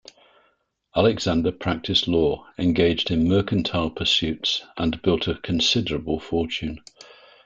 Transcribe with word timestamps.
Alexander 0.95 1.51
practiced 1.51 2.07
law, 2.07 2.47
engaged 2.57 3.11
in 3.11 3.27
mercantile 3.27 3.91
pursuits, 3.91 4.63
and 4.75 4.99
built 5.03 5.27
a 5.27 5.35
considerable 5.35 6.19
fortune. 6.19 6.79